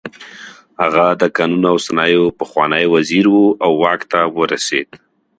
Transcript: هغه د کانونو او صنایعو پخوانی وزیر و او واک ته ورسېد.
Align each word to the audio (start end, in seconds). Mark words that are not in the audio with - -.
هغه 0.81 1.05
د 1.21 1.23
کانونو 1.37 1.67
او 1.71 1.77
صنایعو 1.87 2.35
پخوانی 2.39 2.85
وزیر 2.93 3.25
و 3.31 3.39
او 3.65 3.71
واک 3.83 4.01
ته 4.11 4.19
ورسېد. 4.37 4.89